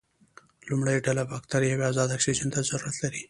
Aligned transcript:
لومړۍ 0.69 0.97
ډله 1.05 1.23
بکټریاوې 1.31 1.85
ازاد 1.91 2.09
اکسیجن 2.13 2.47
ته 2.53 2.59
ضرورت 2.69 2.95
لري. 3.03 3.19